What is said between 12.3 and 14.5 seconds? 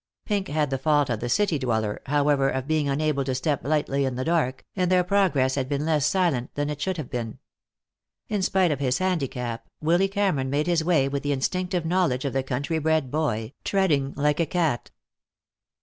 the country bred boy, treading like a